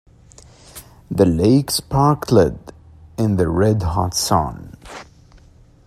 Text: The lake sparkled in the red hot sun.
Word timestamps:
The 1.11 1.27
lake 1.27 1.69
sparkled 1.69 2.73
in 3.19 3.35
the 3.37 3.47
red 3.47 3.83
hot 3.83 4.15
sun. 4.15 4.73